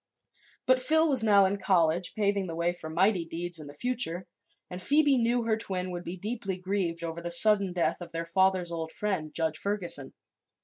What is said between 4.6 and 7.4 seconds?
and Phoebe knew her twin would be deeply grieved over the